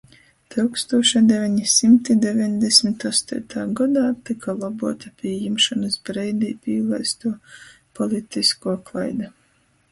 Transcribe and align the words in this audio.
Tyukstūša 0.53 1.19
deveni 1.31 1.65
symti 1.73 2.15
deveņdesmit 2.23 3.05
ostoitā 3.11 3.67
godā 3.81 4.07
tyka 4.31 4.57
lobuota 4.63 5.13
pījimšonys 5.21 6.01
breidī 6.09 6.53
pīlaistuo 6.67 7.35
politiskuo 8.01 8.79
klaida 8.91 9.35